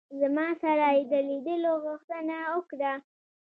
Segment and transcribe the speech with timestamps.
[0.21, 2.93] زما سره یې د لیدلو غوښتنه وکړه.